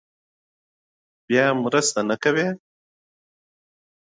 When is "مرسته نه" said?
1.63-2.15